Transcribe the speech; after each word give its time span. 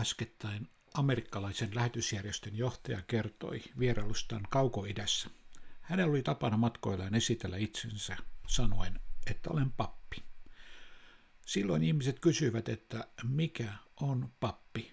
Äskettäin 0.00 0.68
amerikkalaisen 0.94 1.74
lähetysjärjestön 1.74 2.56
johtaja 2.56 3.02
kertoi 3.02 3.62
vierailustaan 3.78 4.42
kaukoidässä. 4.50 5.30
Hänellä 5.80 6.10
oli 6.10 6.22
tapana 6.22 6.56
matkoillaan 6.56 7.14
esitellä 7.14 7.56
itsensä 7.56 8.16
sanoen, 8.48 9.00
että 9.26 9.50
olen 9.50 9.70
pappi. 9.70 10.22
Silloin 11.46 11.82
ihmiset 11.82 12.20
kysyivät, 12.20 12.68
että 12.68 13.08
mikä 13.22 13.72
on 14.00 14.32
pappi. 14.40 14.92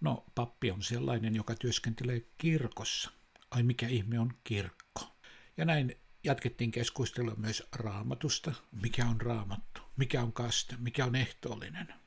No, 0.00 0.24
pappi 0.34 0.70
on 0.70 0.82
sellainen, 0.82 1.34
joka 1.34 1.54
työskentelee 1.54 2.26
kirkossa. 2.38 3.10
Ai 3.50 3.62
mikä 3.62 3.88
ihme 3.88 4.20
on 4.20 4.32
kirkko? 4.44 5.16
Ja 5.56 5.64
näin 5.64 5.96
jatkettiin 6.24 6.70
keskustelua 6.70 7.34
myös 7.34 7.62
raamatusta. 7.72 8.52
Mikä 8.82 9.06
on 9.06 9.20
raamattu? 9.20 9.80
Mikä 9.96 10.22
on 10.22 10.32
kaste? 10.32 10.76
Mikä 10.78 11.04
on 11.04 11.14
ehtoollinen? 11.14 12.05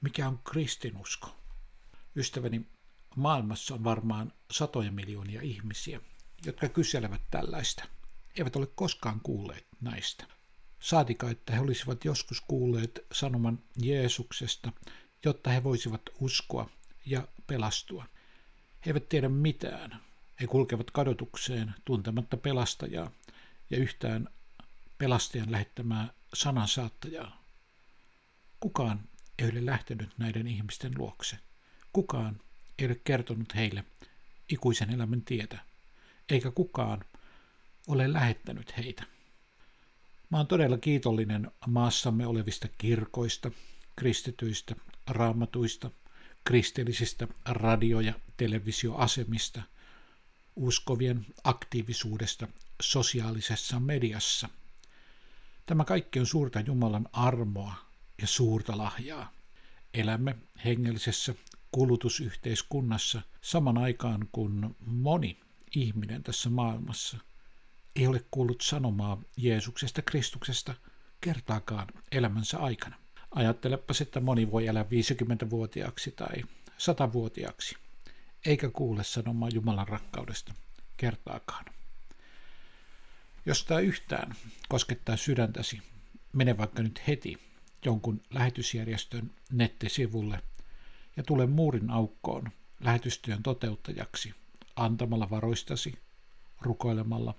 Mikä 0.00 0.28
on 0.28 0.38
kristinusko? 0.38 1.36
Ystäväni, 2.16 2.66
maailmassa 3.16 3.74
on 3.74 3.84
varmaan 3.84 4.32
satoja 4.50 4.92
miljoonia 4.92 5.42
ihmisiä, 5.42 6.00
jotka 6.44 6.68
kyselevät 6.68 7.22
tällaista. 7.30 7.84
Eivät 8.38 8.56
ole 8.56 8.66
koskaan 8.66 9.20
kuulleet 9.20 9.66
näistä. 9.80 10.24
Saatika, 10.80 11.30
että 11.30 11.52
he 11.52 11.60
olisivat 11.60 12.04
joskus 12.04 12.40
kuulleet 12.40 13.06
sanoman 13.12 13.58
Jeesuksesta, 13.76 14.72
jotta 15.24 15.50
he 15.50 15.64
voisivat 15.64 16.02
uskoa 16.20 16.70
ja 17.06 17.28
pelastua. 17.46 18.06
He 18.86 18.90
eivät 18.90 19.08
tiedä 19.08 19.28
mitään. 19.28 20.00
He 20.40 20.46
kulkevat 20.46 20.90
kadotukseen 20.90 21.74
tuntematta 21.84 22.36
pelastajaa 22.36 23.10
ja 23.70 23.76
yhtään 23.76 24.28
pelastajan 24.98 25.52
lähettämää 25.52 26.12
sanansaattajaa. 26.34 27.44
Kukaan 28.60 29.09
ei 29.40 29.50
ole 29.50 29.66
lähtenyt 29.66 30.18
näiden 30.18 30.46
ihmisten 30.46 30.92
luokse. 30.98 31.38
Kukaan 31.92 32.40
ei 32.78 32.86
ole 32.86 33.00
kertonut 33.04 33.54
heille 33.54 33.84
ikuisen 34.48 34.90
elämän 34.90 35.22
tietä, 35.22 35.58
eikä 36.28 36.50
kukaan 36.50 37.04
ole 37.88 38.12
lähettänyt 38.12 38.76
heitä. 38.76 39.04
Mä 40.30 40.36
oon 40.36 40.46
todella 40.46 40.78
kiitollinen 40.78 41.50
maassamme 41.66 42.26
olevista 42.26 42.68
kirkoista, 42.78 43.50
kristityistä, 43.96 44.74
raamatuista, 45.06 45.90
kristillisistä 46.44 47.28
radio- 47.48 48.00
ja 48.00 48.14
televisioasemista, 48.36 49.62
uskovien 50.56 51.26
aktiivisuudesta 51.44 52.48
sosiaalisessa 52.82 53.80
mediassa. 53.80 54.48
Tämä 55.66 55.84
kaikki 55.84 56.20
on 56.20 56.26
suurta 56.26 56.60
Jumalan 56.60 57.08
armoa 57.12 57.89
ja 58.20 58.26
suurta 58.26 58.78
lahjaa. 58.78 59.32
Elämme 59.94 60.36
hengellisessä 60.64 61.34
kulutusyhteiskunnassa 61.72 63.22
saman 63.40 63.78
aikaan, 63.78 64.28
kun 64.32 64.76
moni 64.86 65.40
ihminen 65.76 66.22
tässä 66.22 66.50
maailmassa 66.50 67.18
ei 67.96 68.06
ole 68.06 68.24
kuullut 68.30 68.60
sanomaa 68.60 69.22
Jeesuksesta 69.36 70.02
Kristuksesta 70.02 70.74
kertaakaan 71.20 71.88
elämänsä 72.12 72.58
aikana. 72.58 72.96
Ajattelepa, 73.30 73.94
että 74.00 74.20
moni 74.20 74.50
voi 74.50 74.66
elää 74.66 74.82
50-vuotiaaksi 74.82 76.10
tai 76.10 76.42
100-vuotiaaksi, 76.78 77.76
eikä 78.46 78.70
kuule 78.70 79.04
sanomaa 79.04 79.48
Jumalan 79.52 79.88
rakkaudesta 79.88 80.54
kertaakaan. 80.96 81.64
Jos 83.46 83.64
tämä 83.64 83.80
yhtään 83.80 84.34
koskettaa 84.68 85.16
sydäntäsi, 85.16 85.82
mene 86.32 86.58
vaikka 86.58 86.82
nyt 86.82 87.02
heti 87.06 87.49
jonkun 87.84 88.22
lähetysjärjestön 88.30 89.30
nettisivulle 89.52 90.42
ja 91.16 91.22
tule 91.22 91.46
muurin 91.46 91.90
aukkoon 91.90 92.50
lähetystyön 92.80 93.42
toteuttajaksi 93.42 94.34
antamalla 94.76 95.30
varoistasi, 95.30 95.94
rukoilemalla 96.60 97.34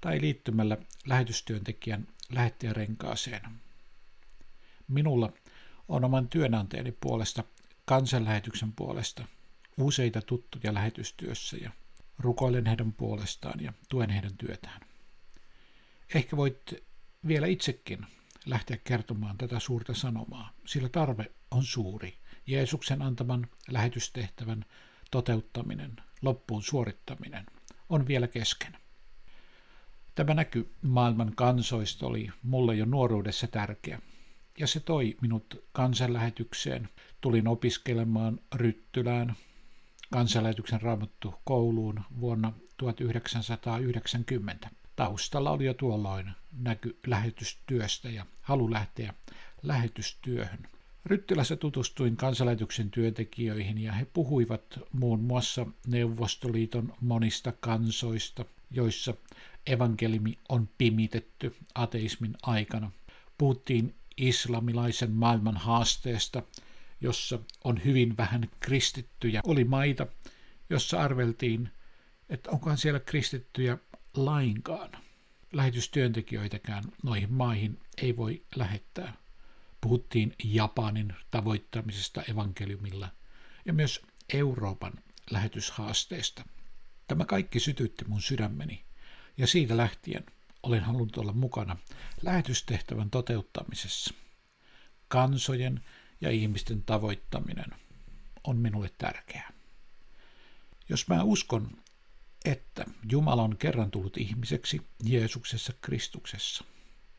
tai 0.00 0.20
liittymällä 0.20 0.76
lähetystyöntekijän 1.06 2.08
lähettäjärenkaaseen. 2.32 3.42
Minulla 4.88 5.32
on 5.88 6.04
oman 6.04 6.28
työnantajani 6.28 6.92
puolesta, 6.92 7.44
kansanlähetyksen 7.84 8.72
puolesta, 8.72 9.24
useita 9.78 10.22
tuttuja 10.22 10.74
lähetystyössä 10.74 11.56
ja 11.56 11.70
rukoilen 12.18 12.66
heidän 12.66 12.92
puolestaan 12.92 13.60
ja 13.60 13.72
tuen 13.88 14.10
heidän 14.10 14.36
työtään. 14.36 14.80
Ehkä 16.14 16.36
voit 16.36 16.74
vielä 17.26 17.46
itsekin 17.46 18.06
lähteä 18.46 18.76
kertomaan 18.84 19.38
tätä 19.38 19.60
suurta 19.60 19.94
sanomaa, 19.94 20.52
sillä 20.66 20.88
tarve 20.88 21.32
on 21.50 21.64
suuri. 21.64 22.18
Jeesuksen 22.46 23.02
antaman 23.02 23.46
lähetystehtävän 23.68 24.64
toteuttaminen, 25.10 25.96
loppuun 26.22 26.62
suorittaminen 26.62 27.46
on 27.88 28.06
vielä 28.06 28.28
kesken. 28.28 28.76
Tämä 30.14 30.34
näky 30.34 30.74
maailman 30.82 31.32
kansoista 31.34 32.06
oli 32.06 32.30
mulle 32.42 32.74
jo 32.74 32.84
nuoruudessa 32.84 33.46
tärkeä, 33.46 34.00
ja 34.58 34.66
se 34.66 34.80
toi 34.80 35.16
minut 35.20 35.64
kansanlähetykseen. 35.72 36.88
Tulin 37.20 37.48
opiskelemaan 37.48 38.40
Ryttylään 38.54 39.34
kansanlähetyksen 40.12 40.82
raamattu 40.82 41.34
kouluun 41.44 42.00
vuonna 42.20 42.52
1990. 42.76 44.70
Taustalla 44.96 45.50
oli 45.50 45.64
jo 45.64 45.74
tuolloin 45.74 46.30
näky 46.58 46.98
lähetystyöstä 47.06 48.08
ja 48.08 48.26
halu 48.42 48.70
lähteä 48.70 49.14
lähetystyöhön. 49.62 50.68
Ryttilässä 51.04 51.56
tutustuin 51.56 52.16
kansanlähetyksen 52.16 52.90
työntekijöihin 52.90 53.78
ja 53.78 53.92
he 53.92 54.04
puhuivat 54.04 54.78
muun 54.92 55.20
muassa 55.20 55.66
Neuvostoliiton 55.86 56.92
monista 57.00 57.52
kansoista, 57.60 58.44
joissa 58.70 59.14
evankelimi 59.66 60.38
on 60.48 60.68
pimitetty 60.78 61.56
ateismin 61.74 62.34
aikana. 62.42 62.90
Puhuttiin 63.38 63.94
islamilaisen 64.16 65.10
maailman 65.10 65.56
haasteesta, 65.56 66.42
jossa 67.00 67.38
on 67.64 67.84
hyvin 67.84 68.16
vähän 68.16 68.50
kristittyjä. 68.60 69.40
Oli 69.46 69.64
maita, 69.64 70.06
jossa 70.70 71.00
arveltiin, 71.00 71.70
että 72.28 72.50
onkohan 72.50 72.78
siellä 72.78 73.00
kristittyjä 73.00 73.78
lainkaan. 74.16 74.90
Lähetystyöntekijöitäkään 75.52 76.84
noihin 77.02 77.32
maihin 77.32 77.80
ei 78.02 78.16
voi 78.16 78.42
lähettää. 78.56 79.12
Puhuttiin 79.80 80.34
Japanin 80.44 81.14
tavoittamisesta 81.30 82.22
evankeliumilla 82.22 83.08
ja 83.64 83.72
myös 83.72 84.02
Euroopan 84.34 84.92
lähetyshaasteesta. 85.30 86.44
Tämä 87.06 87.24
kaikki 87.24 87.60
sytytti 87.60 88.04
mun 88.04 88.22
sydämeni 88.22 88.84
ja 89.36 89.46
siitä 89.46 89.76
lähtien 89.76 90.24
olen 90.62 90.82
halunnut 90.82 91.16
olla 91.16 91.32
mukana 91.32 91.76
lähetystehtävän 92.22 93.10
toteuttamisessa. 93.10 94.14
Kansojen 95.08 95.84
ja 96.20 96.30
ihmisten 96.30 96.82
tavoittaminen 96.82 97.70
on 98.44 98.56
minulle 98.56 98.90
tärkeää. 98.98 99.52
Jos 100.88 101.08
mä 101.08 101.22
uskon, 101.22 101.70
että 102.46 102.84
Jumala 103.10 103.42
on 103.42 103.56
kerran 103.56 103.90
tullut 103.90 104.16
ihmiseksi 104.16 104.80
Jeesuksessa 105.04 105.72
Kristuksessa, 105.80 106.64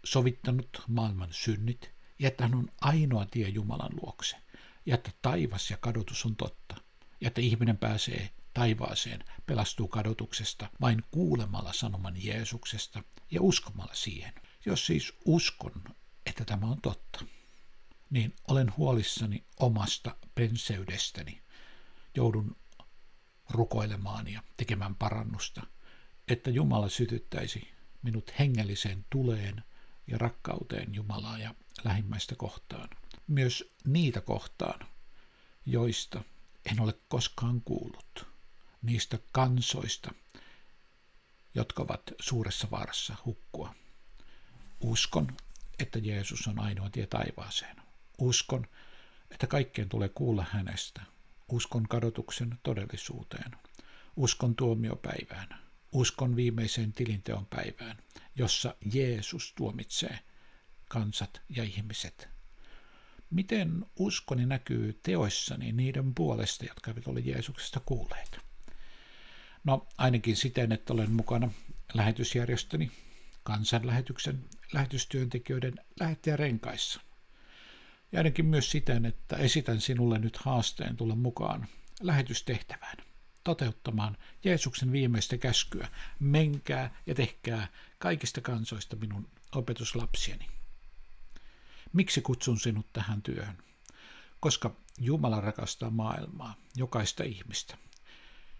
sovittanut 0.03 0.83
maailman 0.87 1.29
synnit 1.31 1.91
ja 2.19 2.27
että 2.27 2.43
hän 2.43 2.55
on 2.55 2.69
ainoa 2.81 3.25
tie 3.25 3.49
Jumalan 3.49 3.91
luokse 4.01 4.37
ja 4.85 4.95
että 4.95 5.11
taivas 5.21 5.71
ja 5.71 5.77
kadotus 5.77 6.25
on 6.25 6.35
totta 6.35 6.75
ja 7.21 7.27
että 7.27 7.41
ihminen 7.41 7.77
pääsee 7.77 8.29
taivaaseen, 8.53 9.23
pelastuu 9.45 9.87
kadotuksesta 9.87 10.69
vain 10.81 11.03
kuulemalla 11.11 11.73
sanoman 11.73 12.23
Jeesuksesta 12.23 13.03
ja 13.31 13.41
uskomalla 13.41 13.93
siihen. 13.93 14.33
Jos 14.65 14.85
siis 14.85 15.13
uskon, 15.25 15.83
että 16.25 16.45
tämä 16.45 16.67
on 16.67 16.81
totta, 16.81 17.25
niin 18.09 18.35
olen 18.47 18.73
huolissani 18.77 19.43
omasta 19.59 20.15
penseydestäni. 20.35 21.41
Joudun 22.15 22.55
rukoilemaan 23.49 24.27
ja 24.27 24.43
tekemään 24.57 24.95
parannusta, 24.95 25.61
että 26.27 26.49
Jumala 26.49 26.89
sytyttäisi 26.89 27.71
minut 28.01 28.39
hengelliseen 28.39 29.05
tuleen 29.09 29.63
ja 30.07 30.17
rakkauteen 30.17 30.95
Jumalaa 30.95 31.37
ja 31.37 31.55
lähimmäistä 31.83 32.35
kohtaan. 32.35 32.89
Myös 33.27 33.73
niitä 33.85 34.21
kohtaan, 34.21 34.87
joista 35.65 36.23
en 36.71 36.79
ole 36.79 36.93
koskaan 37.07 37.61
kuullut. 37.61 38.27
Niistä 38.81 39.19
kansoista, 39.31 40.11
jotka 41.55 41.83
ovat 41.83 42.01
suuressa 42.19 42.67
vaarassa 42.71 43.15
hukkua. 43.25 43.75
Uskon, 44.81 45.37
että 45.79 45.99
Jeesus 45.99 46.47
on 46.47 46.59
ainoa 46.59 46.89
tie 46.89 47.07
taivaaseen. 47.07 47.75
Uskon, 48.17 48.67
että 49.31 49.47
kaikkeen 49.47 49.89
tulee 49.89 50.09
kuulla 50.09 50.45
hänestä– 50.51 51.01
Uskon 51.51 51.87
kadotuksen 51.87 52.59
todellisuuteen. 52.63 53.51
Uskon 54.15 54.55
tuomiopäivään. 54.55 55.47
Uskon 55.91 56.35
viimeiseen 56.35 56.93
tilinteon 56.93 57.45
päivään, 57.45 57.97
jossa 58.35 58.75
Jeesus 58.93 59.53
tuomitsee 59.53 60.19
kansat 60.87 61.41
ja 61.49 61.63
ihmiset. 61.63 62.27
Miten 63.29 63.85
uskoni 63.95 64.45
näkyy 64.45 64.99
teoissani 65.03 65.71
niiden 65.71 66.15
puolesta, 66.15 66.65
jotka 66.65 66.91
eivät 66.91 67.07
ole 67.07 67.19
Jeesuksesta 67.19 67.79
kuulleet? 67.79 68.39
No 69.63 69.87
ainakin 69.97 70.35
siten, 70.35 70.71
että 70.71 70.93
olen 70.93 71.11
mukana 71.11 71.51
lähetysjärjestöni, 71.93 72.91
kansanlähetyksen 73.43 74.45
lähetystyöntekijöiden 74.73 75.75
lähettäjärenkaissa. 75.99 77.01
Ja 78.11 78.19
ainakin 78.19 78.45
myös 78.45 78.71
siten, 78.71 79.05
että 79.05 79.35
esitän 79.35 79.81
sinulle 79.81 80.19
nyt 80.19 80.37
haasteen 80.37 80.97
tulla 80.97 81.15
mukaan 81.15 81.67
lähetystehtävään, 82.01 82.97
toteuttamaan 83.43 84.17
Jeesuksen 84.43 84.91
viimeistä 84.91 85.37
käskyä, 85.37 85.87
menkää 86.19 87.01
ja 87.05 87.15
tehkää 87.15 87.67
kaikista 87.99 88.41
kansoista 88.41 88.95
minun 88.95 89.29
opetuslapsieni. 89.55 90.47
Miksi 91.93 92.21
kutsun 92.21 92.59
sinut 92.59 92.93
tähän 92.93 93.21
työhön? 93.21 93.57
Koska 94.39 94.75
Jumala 94.99 95.41
rakastaa 95.41 95.89
maailmaa, 95.89 96.55
jokaista 96.75 97.23
ihmistä. 97.23 97.77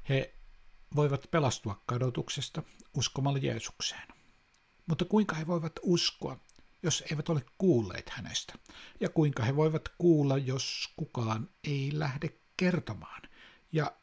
He 0.09 0.33
voivat 0.95 1.31
pelastua 1.31 1.81
kadotuksesta 1.85 2.63
uskomalla 2.93 3.39
Jeesukseen. 3.39 4.07
Mutta 4.85 5.05
kuinka 5.05 5.35
he 5.35 5.47
voivat 5.47 5.79
uskoa, 5.81 6.39
jos 6.83 7.03
eivät 7.11 7.29
ole 7.29 7.41
kuulleet 7.57 8.09
hänestä? 8.09 8.53
Ja 8.99 9.09
kuinka 9.09 9.43
he 9.43 9.55
voivat 9.55 9.89
kuulla, 9.97 10.37
jos 10.37 10.93
kukaan 10.95 11.49
ei 11.63 11.89
lähde 11.93 12.29
kertomaan? 12.57 13.21
Ja 13.71 13.97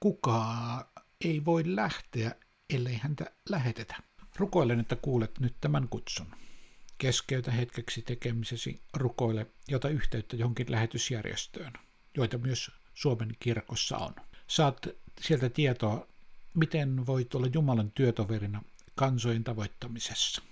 kukaan 0.00 0.84
ei 1.24 1.44
voi 1.44 1.62
lähteä, 1.66 2.34
ellei 2.70 2.96
häntä 2.96 3.24
lähetetä. 3.48 3.96
Rukoilen, 4.36 4.80
että 4.80 4.96
kuulet 4.96 5.40
nyt 5.40 5.56
tämän 5.60 5.88
kutsun. 5.88 6.26
Keskeytä 6.98 7.50
hetkeksi 7.50 8.02
tekemisesi 8.02 8.82
rukoile 8.94 9.46
jota 9.68 9.88
yhteyttä 9.88 10.36
johonkin 10.36 10.70
lähetysjärjestöön, 10.70 11.72
joita 12.16 12.38
myös 12.38 12.70
Suomen 12.94 13.30
kirkossa 13.40 13.98
on. 13.98 14.14
Saat 14.46 14.86
sieltä 15.20 15.48
tietoa, 15.48 16.08
miten 16.54 17.06
voit 17.06 17.34
olla 17.34 17.46
Jumalan 17.52 17.90
työtoverina 17.90 18.62
kansojen 18.94 19.44
tavoittamisessa. 19.44 20.42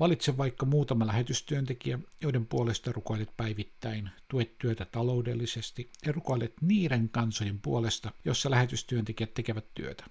Valitse 0.00 0.36
vaikka 0.36 0.66
muutama 0.66 1.06
lähetystyöntekijä, 1.06 1.98
joiden 2.20 2.46
puolesta 2.46 2.92
rukoilet 2.92 3.36
päivittäin, 3.36 4.10
tuet 4.28 4.58
työtä 4.58 4.84
taloudellisesti 4.84 5.90
ja 6.06 6.12
rukoilet 6.12 6.54
niiden 6.60 7.08
kansojen 7.08 7.60
puolesta, 7.60 8.12
jossa 8.24 8.50
lähetystyöntekijät 8.50 9.34
tekevät 9.34 9.64
työtä. 9.74 10.04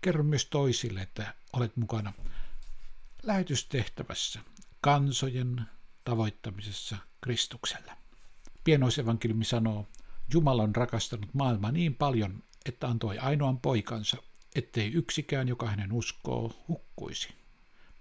Kerro 0.00 0.24
myös 0.24 0.46
toisille, 0.46 1.00
että 1.00 1.34
olet 1.52 1.76
mukana 1.76 2.12
lähetystehtävässä 3.22 4.40
kansojen 4.80 5.62
tavoittamisessa 6.04 6.96
Kristuksella. 7.20 7.96
Pienoisevankeliumi 8.64 9.44
sanoo, 9.44 9.86
Jumala 10.34 10.62
on 10.62 10.76
rakastanut 10.76 11.34
maailmaa 11.34 11.72
niin 11.72 11.94
paljon, 11.94 12.42
että 12.66 12.88
antoi 12.88 13.18
ainoan 13.18 13.60
poikansa, 13.60 14.16
ettei 14.54 14.92
yksikään, 14.92 15.48
joka 15.48 15.66
hänen 15.70 15.92
uskoo, 15.92 16.64
hukkuisi, 16.68 17.28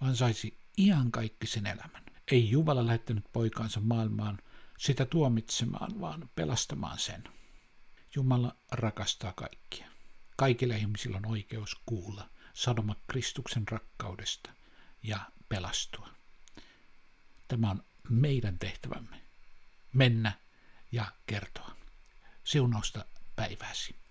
vaan 0.02 0.16
saisi 0.16 0.58
iankaikkisen 0.78 1.66
elämän. 1.68 2.04
Ei 2.32 2.50
Jumala 2.50 2.86
lähettänyt 2.86 3.26
poikansa 3.34 3.80
maailmaan 3.80 4.40
sitä 4.78 5.06
tuomitsemaan, 5.06 6.00
vaan 6.02 6.30
pelastamaan 6.36 7.00
sen. 7.00 7.24
Jumala 8.16 8.56
rakastaa 8.72 9.34
kaikkia. 9.34 9.88
Kaikilla 10.38 10.76
ihmisillä 10.76 11.18
on 11.18 11.26
oikeus 11.26 11.82
kuulla 11.86 12.30
sanoma 12.54 12.96
Kristuksen 13.08 13.68
rakkaudesta 13.68 14.50
ja 15.04 15.32
pelastua. 15.50 16.10
Tämä 17.48 17.72
on 17.72 17.84
meidän 18.10 18.60
tehtävämme. 18.60 19.22
Mennä 19.94 20.32
ja 20.92 21.06
kertoa. 21.26 21.76
Siunausta 22.44 23.06
päivääsi. 23.36 24.05